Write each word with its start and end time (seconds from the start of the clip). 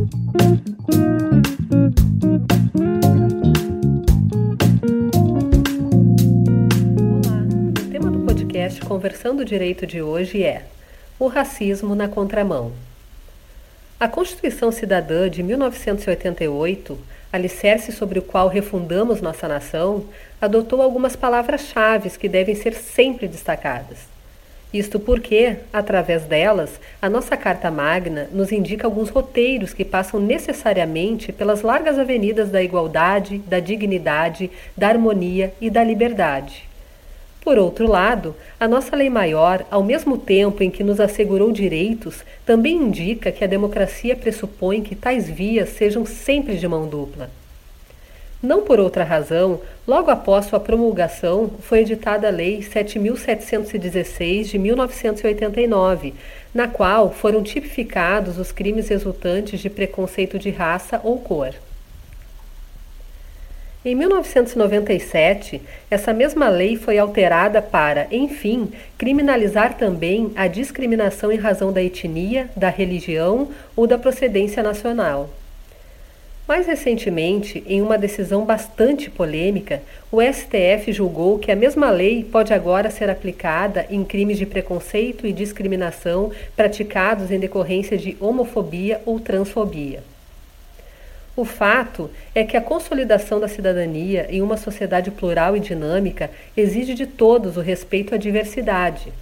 o 0.00 0.06
tema 7.90 8.10
do 8.10 8.20
podcast 8.20 8.80
Conversando 8.80 9.44
Direito 9.44 9.86
de 9.86 10.00
hoje 10.00 10.42
é 10.42 10.64
o 11.18 11.26
racismo 11.26 11.94
na 11.94 12.08
contramão. 12.08 12.72
A 13.98 14.08
Constituição 14.08 14.72
Cidadã 14.72 15.28
de 15.28 15.42
1988, 15.42 16.98
alicerce 17.30 17.92
sobre 17.92 18.18
o 18.18 18.22
qual 18.22 18.48
refundamos 18.48 19.20
nossa 19.20 19.46
nação, 19.46 20.06
adotou 20.40 20.80
algumas 20.80 21.14
palavras-chave 21.14 22.08
que 22.10 22.26
devem 22.26 22.54
ser 22.54 22.72
sempre 22.72 23.28
destacadas. 23.28 23.98
Isto 24.72 25.00
porque, 25.00 25.56
através 25.72 26.22
delas, 26.22 26.80
a 27.02 27.10
nossa 27.10 27.36
Carta 27.36 27.72
Magna 27.72 28.28
nos 28.32 28.52
indica 28.52 28.86
alguns 28.86 29.08
roteiros 29.08 29.74
que 29.74 29.84
passam 29.84 30.20
necessariamente 30.20 31.32
pelas 31.32 31.62
largas 31.62 31.98
avenidas 31.98 32.50
da 32.50 32.62
igualdade, 32.62 33.38
da 33.38 33.58
dignidade, 33.58 34.48
da 34.76 34.88
harmonia 34.88 35.52
e 35.60 35.68
da 35.68 35.82
liberdade. 35.82 36.68
Por 37.42 37.58
outro 37.58 37.88
lado, 37.88 38.36
a 38.60 38.68
nossa 38.68 38.94
lei 38.94 39.10
maior, 39.10 39.66
ao 39.70 39.82
mesmo 39.82 40.16
tempo 40.16 40.62
em 40.62 40.70
que 40.70 40.84
nos 40.84 41.00
assegurou 41.00 41.50
direitos, 41.50 42.22
também 42.46 42.76
indica 42.76 43.32
que 43.32 43.42
a 43.42 43.48
democracia 43.48 44.14
pressupõe 44.14 44.82
que 44.82 44.94
tais 44.94 45.28
vias 45.28 45.70
sejam 45.70 46.06
sempre 46.06 46.56
de 46.56 46.68
mão 46.68 46.86
dupla. 46.86 47.30
Não 48.42 48.62
por 48.62 48.80
outra 48.80 49.04
razão, 49.04 49.60
logo 49.86 50.10
após 50.10 50.46
sua 50.46 50.58
promulgação, 50.58 51.50
foi 51.60 51.80
editada 51.80 52.28
a 52.28 52.30
Lei 52.30 52.60
7.716 52.60 54.44
de 54.44 54.58
1989, 54.58 56.14
na 56.54 56.66
qual 56.66 57.12
foram 57.12 57.42
tipificados 57.42 58.38
os 58.38 58.50
crimes 58.50 58.88
resultantes 58.88 59.60
de 59.60 59.68
preconceito 59.68 60.38
de 60.38 60.48
raça 60.48 60.98
ou 61.04 61.18
cor. 61.18 61.54
Em 63.84 63.94
1997, 63.94 65.60
essa 65.90 66.12
mesma 66.12 66.48
lei 66.48 66.76
foi 66.76 66.98
alterada 66.98 67.62
para, 67.62 68.06
enfim, 68.10 68.70
criminalizar 68.98 69.76
também 69.76 70.32
a 70.36 70.46
discriminação 70.46 71.32
em 71.32 71.38
razão 71.38 71.72
da 71.72 71.82
etnia, 71.82 72.50
da 72.54 72.68
religião 72.68 73.48
ou 73.74 73.86
da 73.86 73.96
procedência 73.96 74.62
nacional. 74.62 75.30
Mais 76.50 76.66
recentemente, 76.66 77.62
em 77.64 77.80
uma 77.80 77.96
decisão 77.96 78.44
bastante 78.44 79.08
polêmica, 79.08 79.80
o 80.10 80.20
STF 80.20 80.92
julgou 80.92 81.38
que 81.38 81.52
a 81.52 81.54
mesma 81.54 81.90
lei 81.90 82.24
pode 82.24 82.52
agora 82.52 82.90
ser 82.90 83.08
aplicada 83.08 83.86
em 83.88 84.02
crimes 84.02 84.36
de 84.36 84.44
preconceito 84.44 85.28
e 85.28 85.32
discriminação 85.32 86.32
praticados 86.56 87.30
em 87.30 87.38
decorrência 87.38 87.96
de 87.96 88.16
homofobia 88.18 89.00
ou 89.06 89.20
transfobia. 89.20 90.02
O 91.36 91.44
fato 91.44 92.10
é 92.34 92.42
que 92.42 92.56
a 92.56 92.60
consolidação 92.60 93.38
da 93.38 93.46
cidadania 93.46 94.26
em 94.28 94.42
uma 94.42 94.56
sociedade 94.56 95.12
plural 95.12 95.56
e 95.56 95.60
dinâmica 95.60 96.32
exige 96.56 96.94
de 96.94 97.06
todos 97.06 97.56
o 97.56 97.60
respeito 97.60 98.12
à 98.12 98.18
diversidade. 98.18 99.12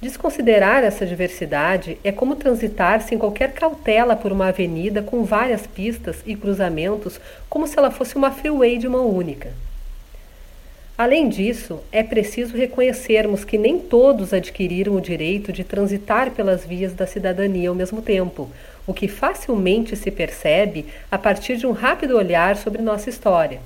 Desconsiderar 0.00 0.84
essa 0.84 1.04
diversidade 1.04 1.98
é 2.04 2.12
como 2.12 2.36
transitar 2.36 3.00
sem 3.00 3.18
qualquer 3.18 3.52
cautela 3.52 4.14
por 4.14 4.30
uma 4.30 4.46
avenida 4.46 5.02
com 5.02 5.24
várias 5.24 5.66
pistas 5.66 6.22
e 6.24 6.36
cruzamentos, 6.36 7.20
como 7.48 7.66
se 7.66 7.76
ela 7.76 7.90
fosse 7.90 8.14
uma 8.14 8.30
freeway 8.30 8.78
de 8.78 8.88
mão 8.88 9.08
única. 9.10 9.52
Além 10.96 11.28
disso, 11.28 11.80
é 11.90 12.04
preciso 12.04 12.56
reconhecermos 12.56 13.44
que 13.44 13.58
nem 13.58 13.80
todos 13.80 14.32
adquiriram 14.32 14.94
o 14.94 15.00
direito 15.00 15.52
de 15.52 15.64
transitar 15.64 16.30
pelas 16.30 16.64
vias 16.64 16.94
da 16.94 17.06
cidadania 17.06 17.68
ao 17.68 17.74
mesmo 17.74 18.00
tempo, 18.00 18.48
o 18.86 18.94
que 18.94 19.08
facilmente 19.08 19.96
se 19.96 20.12
percebe 20.12 20.86
a 21.10 21.18
partir 21.18 21.56
de 21.56 21.66
um 21.66 21.72
rápido 21.72 22.16
olhar 22.16 22.56
sobre 22.56 22.82
nossa 22.82 23.10
história. 23.10 23.60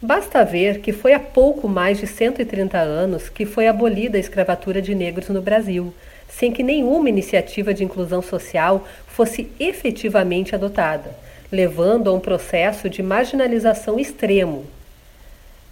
Basta 0.00 0.44
ver 0.44 0.80
que 0.80 0.92
foi 0.92 1.12
há 1.12 1.20
pouco 1.20 1.68
mais 1.68 1.98
de 1.98 2.06
130 2.06 2.78
anos 2.78 3.28
que 3.28 3.44
foi 3.44 3.66
abolida 3.66 4.16
a 4.16 4.20
escravatura 4.20 4.80
de 4.80 4.94
negros 4.94 5.28
no 5.28 5.42
Brasil, 5.42 5.92
sem 6.28 6.52
que 6.52 6.62
nenhuma 6.62 7.08
iniciativa 7.08 7.74
de 7.74 7.84
inclusão 7.84 8.22
social 8.22 8.86
fosse 9.06 9.50
efetivamente 9.58 10.54
adotada, 10.54 11.10
levando 11.50 12.08
a 12.08 12.12
um 12.12 12.20
processo 12.20 12.88
de 12.88 13.02
marginalização 13.02 13.98
extremo 13.98 14.66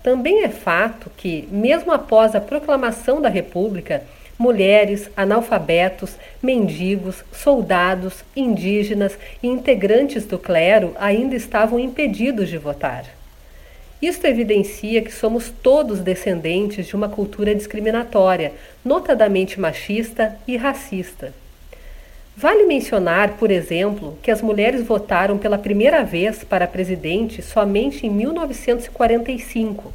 também 0.07 0.45
é 0.45 0.49
fato 0.49 1.11
que, 1.17 1.49
mesmo 1.51 1.91
após 1.91 2.37
a 2.37 2.41
proclamação 2.41 3.21
da 3.21 3.29
República, 3.29 4.05
mulheres, 4.39 5.11
analfabetos, 5.17 6.15
mendigos, 6.41 7.25
soldados, 7.33 8.23
indígenas 8.37 9.19
e 9.43 9.49
integrantes 9.49 10.25
do 10.25 10.39
clero 10.39 10.95
ainda 10.97 11.35
estavam 11.35 11.81
impedidos 11.81 12.49
de 12.49 12.57
votar. 12.57 13.16
Isto 14.01 14.27
evidencia 14.27 15.01
que 15.01 15.13
somos 15.13 15.51
todos 15.63 16.01
descendentes 16.01 16.87
de 16.87 16.95
uma 16.95 17.09
cultura 17.09 17.55
discriminatória, 17.55 18.53
notadamente 18.85 19.59
machista 19.59 20.37
e 20.47 20.57
racista. 20.57 21.33
Vale 22.37 22.67
mencionar, 22.67 23.39
por 23.39 23.51
exemplo, 23.51 24.19
que 24.23 24.31
as 24.31 24.43
mulheres 24.43 24.83
votaram 24.83 25.39
pela 25.39 25.57
primeira 25.57 26.05
vez 26.05 26.45
para 26.45 26.67
presidente 26.67 27.41
somente 27.41 28.07
em 28.07 28.11
1945. 28.11 29.91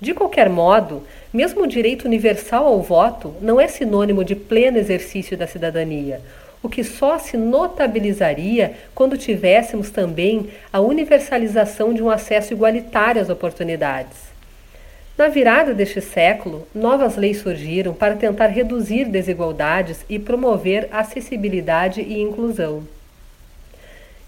De 0.00 0.14
qualquer 0.14 0.48
modo, 0.48 1.02
mesmo 1.30 1.64
o 1.64 1.66
direito 1.66 2.06
universal 2.06 2.64
ao 2.64 2.80
voto 2.80 3.34
não 3.42 3.60
é 3.60 3.68
sinônimo 3.68 4.24
de 4.24 4.34
pleno 4.34 4.78
exercício 4.78 5.36
da 5.36 5.46
cidadania, 5.46 6.22
o 6.62 6.68
que 6.68 6.82
só 6.82 7.18
se 7.18 7.36
notabilizaria 7.36 8.72
quando 8.94 9.18
tivéssemos 9.18 9.90
também 9.90 10.48
a 10.72 10.80
universalização 10.80 11.94
de 11.94 12.02
um 12.02 12.10
acesso 12.10 12.52
igualitário 12.52 13.22
às 13.22 13.30
oportunidades. 13.30 14.28
Na 15.16 15.26
virada 15.26 15.74
deste 15.74 16.00
século, 16.00 16.66
novas 16.72 17.16
leis 17.16 17.38
surgiram 17.38 17.92
para 17.92 18.14
tentar 18.14 18.46
reduzir 18.46 19.06
desigualdades 19.06 20.04
e 20.08 20.18
promover 20.18 20.88
acessibilidade 20.92 22.00
e 22.00 22.20
inclusão. 22.20 22.84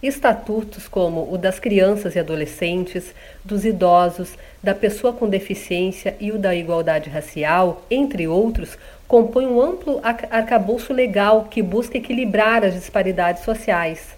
Estatutos 0.03 0.89
como 0.89 1.31
o 1.31 1.37
das 1.37 1.59
crianças 1.59 2.15
e 2.15 2.19
adolescentes, 2.19 3.15
dos 3.45 3.67
idosos, 3.67 4.31
da 4.63 4.75
pessoa 4.75 5.13
com 5.13 5.29
deficiência 5.29 6.17
e 6.19 6.33
o 6.33 6.39
da 6.39 6.55
igualdade 6.55 7.11
racial, 7.11 7.83
entre 7.91 8.27
outros, 8.27 8.79
compõem 9.07 9.47
um 9.47 9.61
amplo 9.61 10.01
arcabouço 10.03 10.93
legal 10.95 11.49
que 11.51 11.61
busca 11.61 11.99
equilibrar 11.99 12.65
as 12.65 12.73
disparidades 12.73 13.45
sociais. 13.45 14.09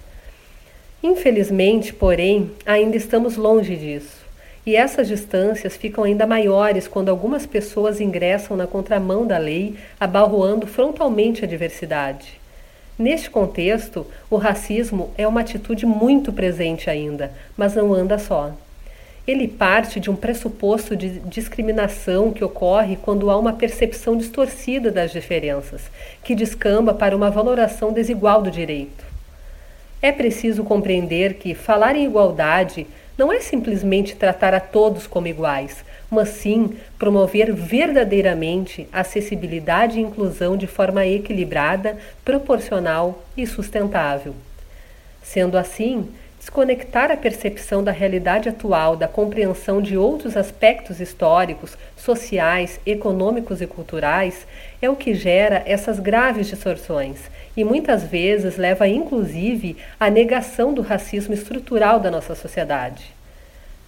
Infelizmente, 1.03 1.92
porém, 1.92 2.53
ainda 2.65 2.97
estamos 2.97 3.37
longe 3.37 3.75
disso. 3.75 4.22
E 4.65 4.76
essas 4.76 5.09
distâncias 5.09 5.76
ficam 5.76 6.04
ainda 6.04 6.28
maiores 6.28 6.87
quando 6.87 7.09
algumas 7.09 7.44
pessoas 7.44 8.00
ingressam 8.00 8.56
na 8.56 8.69
contramão 8.69 9.26
da 9.26 9.37
lei, 9.37 9.75
abalroando 9.98 10.69
frontalmente 10.69 11.44
a 11.44 11.48
diversidade. 11.48 12.41
Neste 12.98 13.30
contexto, 13.30 14.06
o 14.30 14.36
racismo 14.36 15.10
é 15.16 15.26
uma 15.26 15.41
atitude 15.41 15.86
muito 15.86 16.32
presente 16.32 16.91
ainda, 16.91 17.32
mas 17.56 17.75
não 17.75 17.92
anda 17.94 18.19
só. 18.19 18.53
Ele 19.26 19.47
parte 19.47 20.00
de 20.00 20.10
um 20.10 20.16
pressuposto 20.16 20.97
de 20.97 21.20
discriminação 21.20 22.32
que 22.32 22.44
ocorre 22.44 22.97
quando 22.97 23.30
há 23.30 23.38
uma 23.38 23.53
percepção 23.53 24.16
distorcida 24.16 24.91
das 24.91 25.12
diferenças, 25.12 25.82
que 26.25 26.34
descamba 26.34 26.92
para 26.92 27.16
uma 27.16 27.30
valoração 27.30 27.92
desigual 27.92 28.42
do 28.42 28.50
direito. 28.50 29.04
É 30.03 30.10
preciso 30.10 30.64
compreender 30.64 31.34
que 31.34 31.54
falar 31.54 31.94
em 31.94 32.04
igualdade 32.04 32.86
não 33.16 33.32
é 33.32 33.40
simplesmente 33.40 34.16
tratar 34.16 34.54
a 34.54 34.60
todos 34.60 35.06
como 35.06 35.26
iguais, 35.28 35.84
mas 36.10 36.28
sim 36.30 36.76
promover 36.98 37.52
verdadeiramente 37.52 38.88
acessibilidade 38.92 39.98
e 39.98 40.02
inclusão 40.02 40.56
de 40.56 40.66
forma 40.66 41.06
equilibrada, 41.06 41.96
proporcional 42.24 43.22
e 43.36 43.47
sustentável. 43.47 44.34
Sendo 45.22 45.56
assim, 45.56 46.09
desconectar 46.42 47.12
a 47.12 47.16
percepção 47.16 47.84
da 47.84 47.92
realidade 47.92 48.48
atual 48.48 48.97
da 48.97 49.06
compreensão 49.06 49.80
de 49.80 49.97
outros 49.97 50.36
aspectos 50.36 51.00
históricos, 51.00 51.78
sociais, 51.97 52.80
econômicos 52.84 53.62
e 53.62 53.66
culturais 53.66 54.44
é 54.83 54.91
o 54.91 54.97
que 54.97 55.15
gera 55.15 55.62
essas 55.65 56.00
graves 56.00 56.48
distorções 56.48 57.18
e 57.56 57.62
muitas 57.62 58.03
vezes 58.03 58.56
leva 58.56 58.89
inclusive 58.89 59.77
à 60.00 60.10
negação 60.10 60.74
do 60.74 60.83
racismo 60.83 61.33
estrutural 61.33 62.00
da 62.00 62.10
nossa 62.10 62.34
sociedade. 62.34 63.15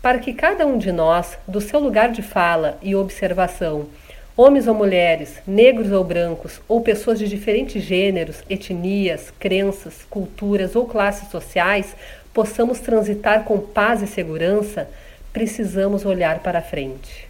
Para 0.01 0.21
que 0.21 0.33
cada 0.33 0.65
um 0.65 0.79
de 0.79 0.93
nós, 0.93 1.37
do 1.49 1.61
seu 1.61 1.81
lugar 1.81 2.13
de 2.13 2.23
fala 2.23 2.79
e 2.81 2.95
observação, 2.95 3.89
homens 4.37 4.69
ou 4.69 4.75
mulheres, 4.75 5.35
negros 5.45 5.91
ou 5.91 6.05
brancos, 6.05 6.61
ou 6.69 6.81
pessoas 6.83 7.19
de 7.19 7.29
diferentes 7.29 7.83
gêneros, 7.83 8.43
etnias, 8.49 9.33
crenças, 9.41 10.05
culturas 10.09 10.77
ou 10.77 10.87
classes 10.87 11.31
sociais, 11.31 11.97
possamos 12.35 12.81
transitar 12.81 13.45
com 13.45 13.59
paz 13.59 14.03
e 14.03 14.07
segurança, 14.07 14.89
precisamos 15.33 16.05
olhar 16.05 16.41
para 16.41 16.61
frente. 16.61 17.29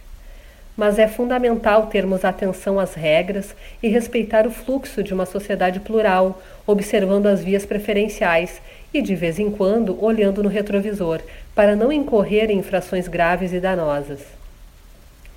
mas 0.77 0.99
é 0.99 1.07
fundamental 1.07 1.87
termos 1.87 2.25
atenção 2.25 2.79
às 2.79 2.95
regras 2.95 3.55
e 3.81 3.87
respeitar 3.87 4.45
o 4.45 4.51
fluxo 4.51 5.01
de 5.01 5.13
uma 5.13 5.25
sociedade 5.25 5.79
plural, 5.79 6.41
observando 6.67 7.27
as 7.27 7.41
vias 7.41 7.65
preferenciais 7.65 8.61
e, 8.93 9.01
de 9.01 9.15
vez 9.15 9.39
em 9.39 9.49
quando, 9.49 10.03
olhando 10.03 10.43
no 10.43 10.49
retrovisor, 10.49 11.21
para 11.53 11.75
não 11.75 11.91
incorrer 11.91 12.51
em 12.51 12.57
infrações 12.57 13.07
graves 13.07 13.53
e 13.53 13.59
danosas. 13.61 14.19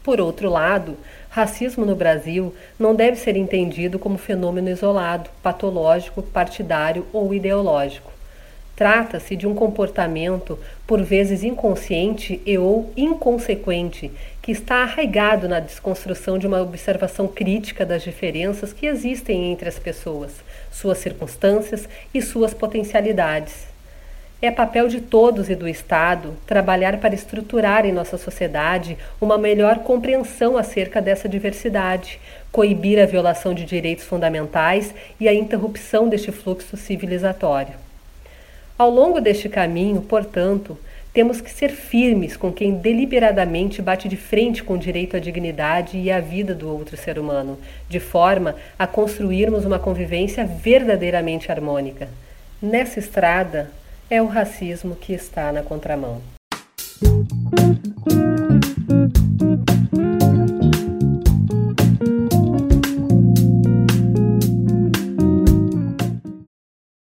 Por 0.03 0.21
outro 0.21 0.50
lado, 0.50 0.97
racismo 1.31 1.85
no 1.85 1.94
Brasil 1.94 2.53
não 2.79 2.94
deve 2.94 3.17
ser 3.17 3.37
entendido 3.37 3.99
como 3.99 4.19
fenômeno 4.19 4.69
isolado, 4.69 5.31
patológico, 5.41 6.23
partidário 6.23 7.06
ou 7.12 7.32
ideológico. 7.32 8.18
Trata-se 8.78 9.34
de 9.34 9.44
um 9.44 9.56
comportamento, 9.56 10.56
por 10.86 11.02
vezes 11.02 11.42
inconsciente 11.42 12.40
e 12.46 12.56
ou 12.58 12.92
inconsequente, 12.96 14.08
que 14.40 14.52
está 14.52 14.84
arraigado 14.84 15.48
na 15.48 15.58
desconstrução 15.58 16.38
de 16.38 16.46
uma 16.46 16.62
observação 16.62 17.26
crítica 17.26 17.84
das 17.84 18.04
diferenças 18.04 18.72
que 18.72 18.86
existem 18.86 19.50
entre 19.50 19.69
as 19.69 19.80
pessoas, 19.80 20.30
suas 20.70 20.98
circunstâncias 20.98 21.88
e 22.14 22.22
suas 22.22 22.54
potencialidades. 22.54 23.66
É 24.40 24.48
papel 24.48 24.86
de 24.86 25.00
todos 25.00 25.50
e 25.50 25.56
do 25.56 25.66
Estado 25.66 26.36
trabalhar 26.46 26.98
para 26.98 27.16
estruturar 27.16 27.84
em 27.84 27.90
nossa 27.90 28.16
sociedade 28.16 28.96
uma 29.20 29.36
melhor 29.36 29.80
compreensão 29.80 30.56
acerca 30.56 31.02
dessa 31.02 31.28
diversidade, 31.28 32.20
coibir 32.52 33.02
a 33.02 33.06
violação 33.06 33.52
de 33.52 33.64
direitos 33.64 34.04
fundamentais 34.04 34.94
e 35.19 35.26
a 35.26 35.34
interrupção 35.34 36.08
deste 36.08 36.30
fluxo 36.30 36.76
civilizatório. 36.76 37.88
Ao 38.78 38.88
longo 38.88 39.20
deste 39.20 39.48
caminho, 39.48 40.00
portanto, 40.00 40.78
temos 41.12 41.40
que 41.40 41.50
ser 41.50 41.70
firmes 41.70 42.36
com 42.36 42.52
quem 42.52 42.75
deliberadamente 42.76 43.82
bate 43.82 44.08
de 44.08 44.16
frente 44.16 44.62
com 44.62 44.75
o 44.75 44.78
direito 44.78 45.16
à 45.16 45.19
dignidade 45.19 45.98
e 45.98 46.12
à 46.12 46.20
vida 46.20 46.54
do 46.54 46.72
outro 46.72 46.96
ser 46.96 47.19
humano, 47.19 47.58
de 47.88 47.98
forma 47.98 48.54
a 48.78 48.86
construirmos 48.86 49.64
uma 49.64 49.80
convivência 49.80 50.46
verdadeiramente 50.46 51.50
harmônica. 51.50 52.08
Nessa 52.62 53.00
estrada, 53.00 53.69
é 54.08 54.22
o 54.22 54.26
racismo 54.26 54.94
que 54.94 55.12
está 55.12 55.50
na 55.50 55.64
contramão. 55.64 56.22